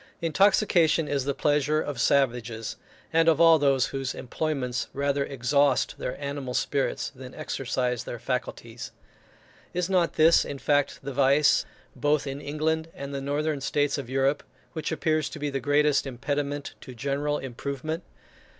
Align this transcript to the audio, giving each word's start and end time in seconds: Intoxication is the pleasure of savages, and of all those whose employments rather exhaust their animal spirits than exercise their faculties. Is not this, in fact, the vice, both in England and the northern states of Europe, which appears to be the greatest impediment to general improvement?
Intoxication 0.19 1.07
is 1.07 1.25
the 1.25 1.35
pleasure 1.35 1.79
of 1.79 2.01
savages, 2.01 2.75
and 3.13 3.29
of 3.29 3.39
all 3.39 3.59
those 3.59 3.85
whose 3.93 4.15
employments 4.15 4.87
rather 4.93 5.23
exhaust 5.23 5.99
their 5.99 6.19
animal 6.19 6.55
spirits 6.55 7.11
than 7.13 7.35
exercise 7.35 8.03
their 8.03 8.17
faculties. 8.17 8.89
Is 9.75 9.91
not 9.91 10.13
this, 10.13 10.43
in 10.43 10.57
fact, 10.57 10.97
the 11.03 11.13
vice, 11.13 11.67
both 11.95 12.25
in 12.25 12.41
England 12.41 12.87
and 12.95 13.13
the 13.13 13.21
northern 13.21 13.61
states 13.61 13.99
of 13.99 14.09
Europe, 14.09 14.41
which 14.73 14.91
appears 14.91 15.29
to 15.29 15.37
be 15.37 15.51
the 15.51 15.59
greatest 15.59 16.07
impediment 16.07 16.73
to 16.81 16.95
general 16.95 17.37
improvement? 17.37 18.01